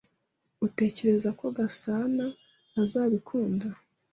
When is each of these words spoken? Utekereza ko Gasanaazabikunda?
Utekereza 0.67 1.29
ko 1.39 1.45
Gasanaazabikunda? 1.57 3.67